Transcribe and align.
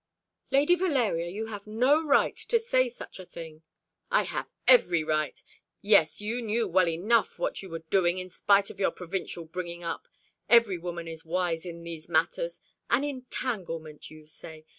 "Lady 0.49 0.73
Valeria, 0.73 1.27
you 1.29 1.45
have 1.45 1.67
no 1.67 2.03
right 2.03 2.35
to 2.35 2.57
say 2.57 2.89
such 2.89 3.19
a 3.19 3.23
thing." 3.27 3.61
"I 4.09 4.23
have 4.23 4.49
every 4.67 5.03
right. 5.03 5.43
Yes, 5.83 6.19
you 6.19 6.41
knew 6.41 6.67
well 6.67 6.87
enough 6.89 7.37
what 7.37 7.61
you 7.61 7.69
were 7.69 7.83
doing, 7.91 8.17
in 8.17 8.31
spite 8.31 8.71
of 8.71 8.79
your 8.79 8.89
provincial 8.89 9.45
bringing 9.45 9.83
up. 9.83 10.07
Every 10.49 10.79
woman 10.79 11.07
is 11.07 11.23
wise 11.23 11.67
in 11.67 11.83
these 11.83 12.09
matters. 12.09 12.61
An 12.89 13.03
entanglement, 13.03 14.09
you 14.09 14.25
say. 14.25 14.65